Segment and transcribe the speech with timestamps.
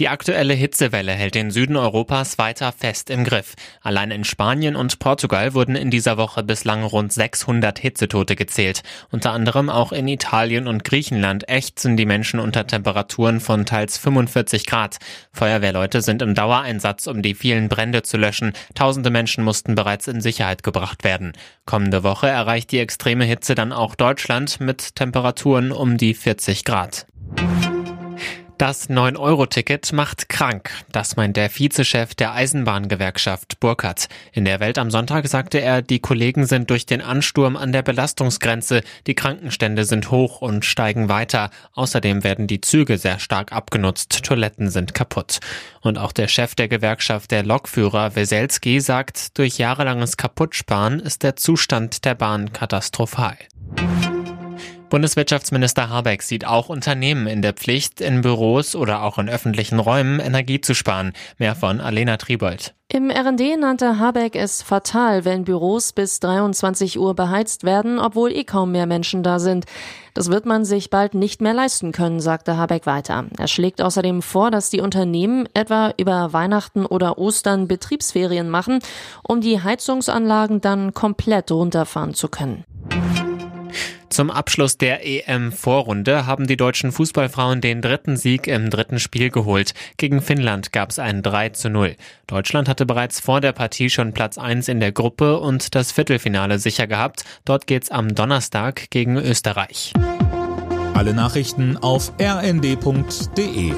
[0.00, 3.54] Die aktuelle Hitzewelle hält den Süden Europas weiter fest im Griff.
[3.80, 8.82] Allein in Spanien und Portugal wurden in dieser Woche bislang rund 600 Hitzetote gezählt.
[9.12, 14.66] Unter anderem auch in Italien und Griechenland ächzen die Menschen unter Temperaturen von teils 45
[14.66, 14.98] Grad.
[15.32, 18.52] Feuerwehrleute sind im Dauereinsatz, um die vielen Brände zu löschen.
[18.74, 21.34] Tausende Menschen mussten bereits in Sicherheit gebracht werden.
[21.66, 27.06] Kommende Woche erreicht die extreme Hitze dann auch Deutschland mit Temperaturen um die 40 Grad.
[28.56, 30.70] Das 9-Euro-Ticket macht krank.
[30.92, 34.08] Das meint der Vizechef der Eisenbahngewerkschaft Burkhardt.
[34.32, 37.82] In der Welt am Sonntag sagte er, die Kollegen sind durch den Ansturm an der
[37.82, 38.82] Belastungsgrenze.
[39.08, 41.50] Die Krankenstände sind hoch und steigen weiter.
[41.72, 44.24] Außerdem werden die Züge sehr stark abgenutzt.
[44.24, 45.40] Toiletten sind kaputt.
[45.80, 51.34] Und auch der Chef der Gewerkschaft der Lokführer, Weselski, sagt, durch jahrelanges Kaputtsparen ist der
[51.34, 53.36] Zustand der Bahn katastrophal.
[54.90, 60.20] Bundeswirtschaftsminister Habeck sieht auch Unternehmen in der Pflicht, in Büros oder auch in öffentlichen Räumen
[60.20, 61.12] Energie zu sparen.
[61.38, 62.74] Mehr von Alena Triebold.
[62.92, 68.44] Im RD nannte Habeck es fatal, wenn Büros bis 23 Uhr beheizt werden, obwohl eh
[68.44, 69.64] kaum mehr Menschen da sind.
[70.12, 73.24] Das wird man sich bald nicht mehr leisten können, sagte Habeck weiter.
[73.36, 78.78] Er schlägt außerdem vor, dass die Unternehmen etwa über Weihnachten oder Ostern Betriebsferien machen,
[79.26, 82.64] um die Heizungsanlagen dann komplett runterfahren zu können.
[84.14, 89.74] Zum Abschluss der EM-Vorrunde haben die deutschen Fußballfrauen den dritten Sieg im dritten Spiel geholt.
[89.96, 91.96] Gegen Finnland gab es ein 3 zu 0.
[92.28, 96.60] Deutschland hatte bereits vor der Partie schon Platz 1 in der Gruppe und das Viertelfinale
[96.60, 97.24] sicher gehabt.
[97.44, 99.92] Dort geht's am Donnerstag gegen Österreich.
[100.94, 103.72] Alle Nachrichten auf rnd.de